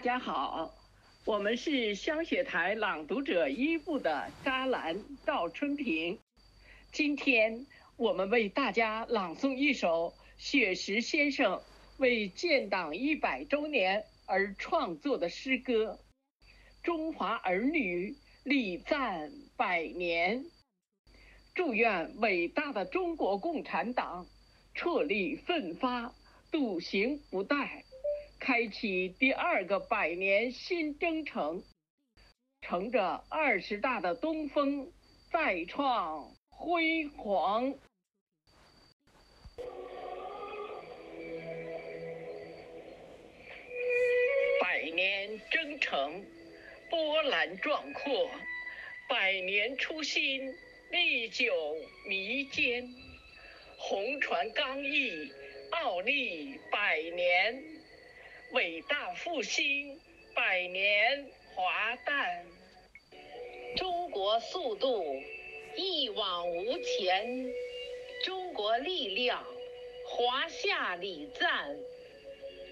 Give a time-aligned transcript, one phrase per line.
[0.00, 0.74] 大家好，
[1.26, 6.18] 我们是香雪台朗读者一部的扎兰赵春平。
[6.90, 11.60] 今天我们为大家朗诵一首雪石先生
[11.98, 15.98] 为建党一百周年而创作的诗歌
[16.82, 20.44] 《中华儿女礼赞百年》。
[21.54, 24.26] 祝愿伟大的中国共产党
[24.74, 26.14] 踔厉奋发，
[26.50, 27.82] 笃行不怠。
[28.40, 31.62] 开启第二个百年新征程，
[32.62, 34.90] 乘着二十大的东风，
[35.30, 37.74] 再创辉煌。
[44.62, 46.24] 百年征程，
[46.88, 48.26] 波澜壮阔；
[49.06, 50.50] 百年初心，
[50.90, 51.52] 历久
[52.08, 52.88] 弥坚。
[53.76, 55.30] 红船刚毅，
[55.72, 57.69] 傲立百年。
[58.52, 60.00] 伟大复兴，
[60.34, 62.44] 百年华诞。
[63.76, 65.04] 中国速度
[65.76, 67.46] 一往无前，
[68.24, 69.46] 中国力量
[70.04, 71.76] 华夏礼赞，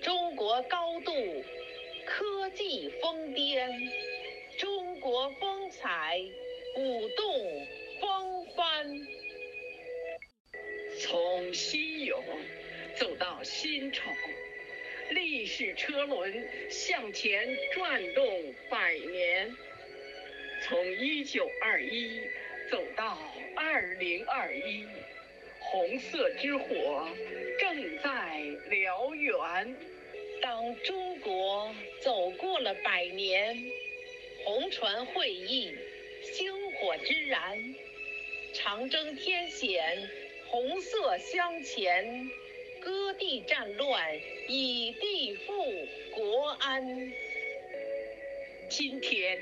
[0.02, 1.12] 中国高度
[2.04, 3.70] 科技疯癫，
[4.58, 6.20] 中国风采
[6.76, 7.66] 舞动
[8.00, 9.06] 风帆。
[11.00, 12.20] 从新勇
[12.96, 14.12] 走到新宠。
[15.10, 19.54] 历史车轮向前转动百年，
[20.62, 22.20] 从一九二一
[22.70, 23.18] 走到
[23.54, 24.86] 二零二一，
[25.60, 27.08] 红色之火
[27.58, 29.76] 正在燎原。
[30.40, 33.56] 当中国走过了百年，
[34.44, 35.74] 红船会议
[36.22, 37.74] 星火之燃，
[38.54, 40.08] 长征天险
[40.46, 42.30] 红色相前。
[42.80, 45.52] 割地战乱，以地复
[46.14, 47.12] 国安。
[48.68, 49.38] 今天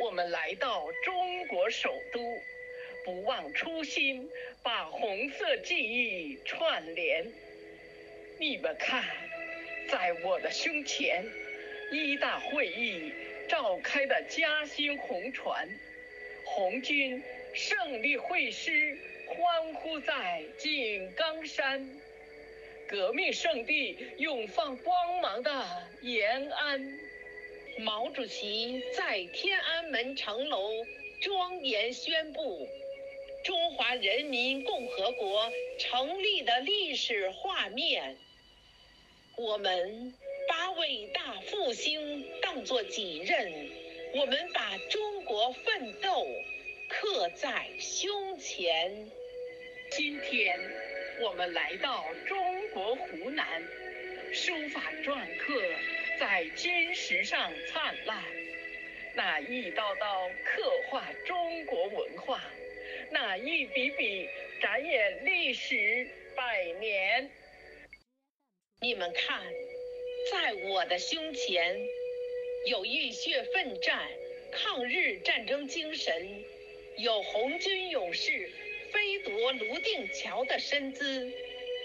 [0.00, 2.20] 我们来到中国首都，
[3.04, 4.28] 不忘初心，
[4.62, 7.26] 把红色记忆串联。
[8.38, 9.04] 你们看，
[9.90, 11.24] 在我的胸前，
[11.92, 13.12] 一大会议
[13.48, 15.68] 召开的嘉兴红船，
[16.44, 17.22] 红军
[17.54, 21.97] 胜利会师，欢呼在井冈山。
[22.88, 25.66] 革命圣地，永放光芒的
[26.00, 26.98] 延安。
[27.80, 30.70] 毛主席在天安门城楼
[31.20, 32.66] 庄严宣布
[33.44, 38.16] 中华人民共和国成立的历史画面。
[39.36, 40.14] 我们
[40.48, 43.70] 把伟大复兴当作己任，
[44.14, 46.26] 我们把中国奋斗
[46.88, 49.10] 刻在胸前。
[49.90, 50.58] 今天，
[51.20, 52.47] 我们来到中。
[52.72, 53.62] 国湖南
[54.32, 55.62] 书法篆刻
[56.18, 58.22] 在金石上灿烂，
[59.14, 62.42] 那一刀刀刻画中国文化，
[63.10, 64.28] 那一笔笔
[64.60, 67.30] 展演历史百年。
[68.80, 69.42] 你们看，
[70.30, 71.78] 在我的胸前，
[72.66, 74.08] 有浴血奋战
[74.52, 76.44] 抗日战争精神，
[76.98, 78.50] 有红军勇士
[78.92, 81.32] 飞夺泸定桥的身姿。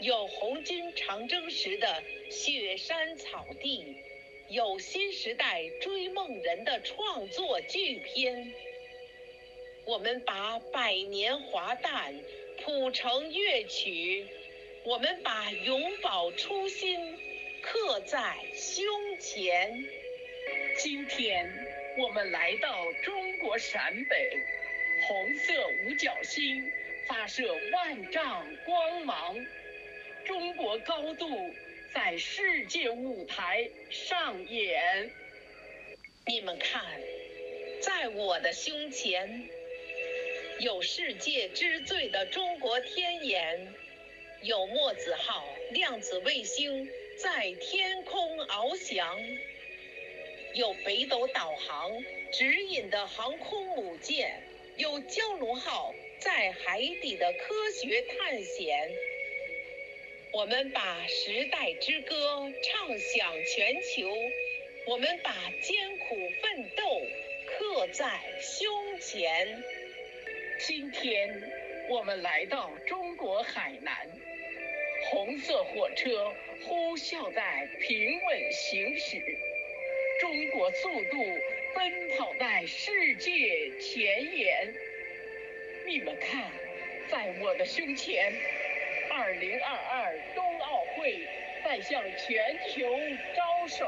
[0.04, 3.96] 有红军长征时的雪山草地，
[4.50, 8.54] 有新时代追梦人的创作巨篇。
[9.86, 12.14] 我们把百年华诞
[12.62, 14.28] 谱成乐曲，
[14.84, 17.18] 我们把永葆初心
[17.62, 18.86] 刻在胸
[19.22, 19.86] 前。
[20.80, 21.50] 今天
[21.98, 24.38] 我们来到中国陕北，
[25.08, 25.54] 红色
[25.86, 26.70] 五角星
[27.08, 29.46] 发射万丈光芒。
[30.26, 31.28] 中国高度
[31.94, 35.12] 在世界舞台上演。
[36.26, 36.82] 你们看，
[37.82, 39.50] 在我的胸前，
[40.60, 43.74] 有世界之最的中国天眼，
[44.42, 49.20] 有墨子号量子卫星在天空翱翔，
[50.54, 51.92] 有北斗导航
[52.32, 54.42] 指引的航空母舰，
[54.78, 58.90] 有蛟龙号在海底的科学探险。
[60.34, 64.12] 我们把时代之歌唱响全球，
[64.88, 65.32] 我们把
[65.62, 66.84] 艰苦奋斗
[67.46, 69.64] 刻在胸前。
[70.58, 71.40] 今天
[71.88, 73.96] 我们来到中国海南，
[75.12, 76.34] 红色火车
[76.66, 79.22] 呼啸在平稳行驶，
[80.20, 81.24] 中国速度
[81.76, 84.74] 奔跑在世界前沿。
[85.86, 86.52] 你们看，
[87.08, 88.34] 在我的胸前。
[89.16, 91.28] 二零二二冬奥会
[91.64, 92.82] 在向全球
[93.36, 93.86] 招手，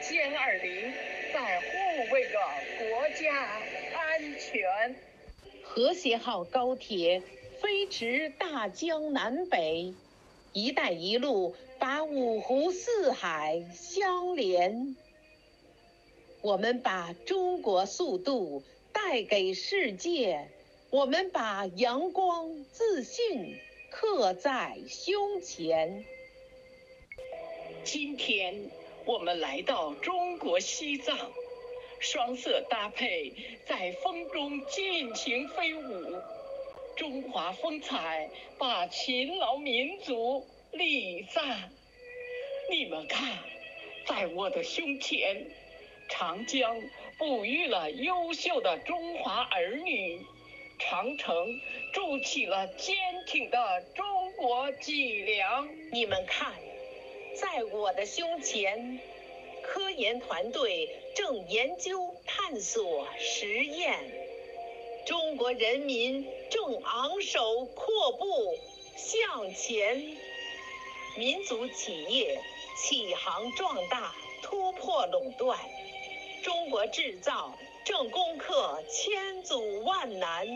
[0.00, 0.90] 歼二零，
[1.34, 1.66] 在护
[2.10, 2.38] 卫着
[2.78, 3.60] 国家
[3.94, 4.96] 安全。
[5.62, 7.22] 和谐号高铁
[7.60, 9.92] 飞驰大江南北，
[10.54, 14.96] 一带一路把五湖四海相连。
[16.40, 18.62] 我们把中国速度
[18.94, 20.48] 带给世界，
[20.88, 23.60] 我们把阳光自信
[23.90, 26.04] 刻在胸前。
[27.84, 28.70] 今天
[29.04, 31.32] 我们来到中国西藏，
[31.98, 33.32] 双色搭配
[33.66, 36.22] 在风中尽情飞舞，
[36.96, 41.70] 中华风采把勤劳民族礼赞。
[42.70, 43.38] 你们看，
[44.06, 45.46] 在我的胸前。
[46.12, 46.76] 长江
[47.18, 50.20] 哺育了优秀的中华儿女，
[50.80, 51.60] 长城
[51.92, 52.96] 筑起了坚
[53.26, 55.68] 挺的中国脊梁。
[55.92, 56.54] 你们看，
[57.36, 58.98] 在我的胸前，
[59.62, 64.00] 科研团队正研究、探索、实验，
[65.06, 68.58] 中国人民正昂首阔步
[68.96, 70.16] 向前，
[71.16, 72.40] 民族企业
[72.82, 75.58] 起航壮大，突破垄断。
[76.42, 77.54] 中国制造
[77.84, 80.46] 正攻克千阻万难，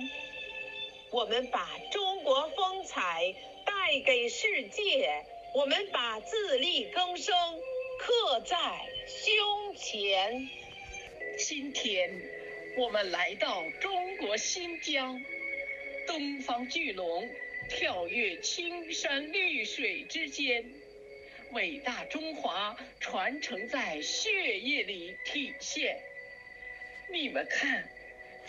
[1.11, 3.35] 我们把中国风采
[3.65, 5.25] 带给世界，
[5.55, 7.35] 我们把自力更生
[7.99, 8.57] 刻在
[9.07, 10.49] 胸前。
[11.39, 12.11] 今天，
[12.77, 15.25] 我们来到中国新疆，
[16.07, 17.29] 东方巨龙
[17.71, 20.65] 跳跃青山绿水之间。
[21.53, 26.03] 伟大中华传承在血液里体现。
[27.15, 27.89] 你们看，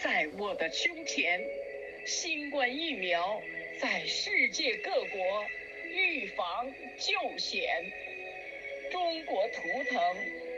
[0.02, 1.40] 在我的胸前，
[2.08, 3.40] 新冠疫苗
[3.80, 5.46] 在世界各国
[5.84, 7.64] 预防救险，
[8.90, 10.02] 中国图腾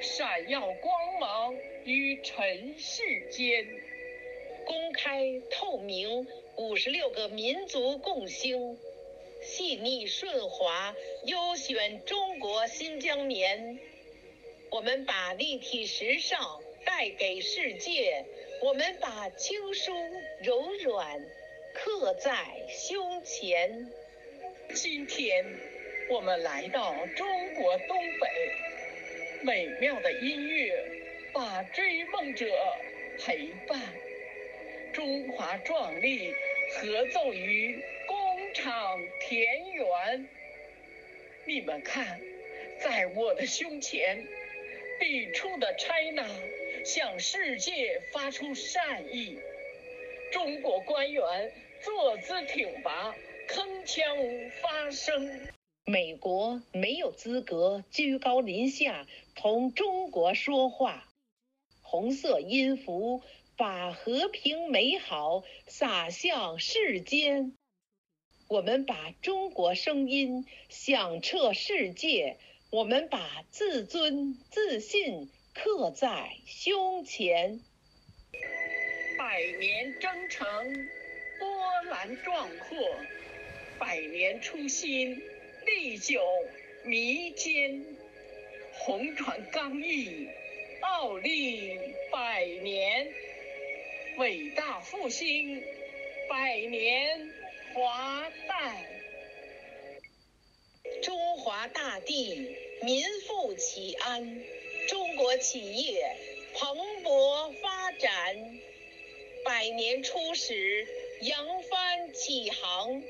[0.01, 3.67] 闪耀光芒于尘世间，
[4.65, 6.25] 公开透明，
[6.55, 8.79] 五十六个民族共兴。
[9.43, 10.95] 细腻顺滑，
[11.25, 13.77] 优选中国新疆棉。
[14.71, 18.23] 我们把立体时尚带给世界，
[18.63, 19.91] 我们把轻疏
[20.41, 21.21] 柔软
[21.73, 22.33] 刻在
[22.69, 23.91] 胸前。
[24.73, 25.45] 今天，
[26.09, 28.27] 我们来到中国东北，
[29.43, 30.73] 美妙的音乐
[31.33, 32.47] 把追梦者
[33.19, 33.79] 陪伴，
[34.93, 36.33] 中华壮丽
[36.79, 37.83] 合奏于。
[38.07, 40.29] 工厂田园，
[41.45, 42.21] 你们看，
[42.79, 44.25] 在我的胸前，
[44.97, 46.25] 笔触的 China
[46.87, 49.37] 向世界发出善意。
[50.31, 51.51] 中国官员
[51.83, 53.13] 坐姿挺拔，
[53.49, 55.49] 铿锵发声。
[55.83, 59.05] 美国没有资格居高临下
[59.35, 61.05] 同中国说话。
[61.81, 63.21] 红色音符
[63.57, 67.51] 把和平美好洒向世间。
[68.47, 72.37] 我们把中国声音响彻世界，
[72.69, 77.59] 我们把自尊自信刻在胸前。
[79.17, 80.47] 百年征程
[81.39, 82.77] 波澜壮阔，
[83.79, 85.21] 百年初心
[85.65, 86.21] 历久
[86.83, 87.83] 弥坚。
[88.73, 90.27] 红船刚毅，
[90.81, 91.79] 傲立
[92.11, 93.11] 百年，
[94.17, 95.63] 伟大复兴
[96.29, 97.31] 百年。
[97.73, 98.75] 华诞，
[101.03, 104.41] 中华大地民富齐安，
[104.87, 106.15] 中国企业
[106.55, 108.59] 蓬勃发展，
[109.43, 110.87] 百年初始
[111.21, 113.03] 扬帆起航，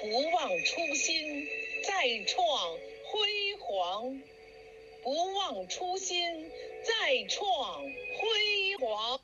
[0.00, 1.48] 不忘初心
[1.84, 4.20] 再创辉煌，
[5.02, 6.50] 不忘初心
[6.82, 9.19] 再创辉煌。